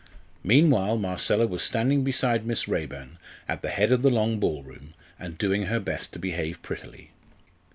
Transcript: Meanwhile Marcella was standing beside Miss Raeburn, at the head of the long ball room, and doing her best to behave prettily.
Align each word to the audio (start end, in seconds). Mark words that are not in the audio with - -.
Meanwhile 0.43 0.97
Marcella 0.97 1.45
was 1.45 1.61
standing 1.61 2.03
beside 2.03 2.43
Miss 2.43 2.67
Raeburn, 2.67 3.19
at 3.47 3.61
the 3.61 3.69
head 3.69 3.91
of 3.91 4.01
the 4.01 4.09
long 4.09 4.39
ball 4.39 4.63
room, 4.63 4.95
and 5.19 5.37
doing 5.37 5.67
her 5.67 5.79
best 5.79 6.11
to 6.13 6.17
behave 6.17 6.59
prettily. 6.63 7.11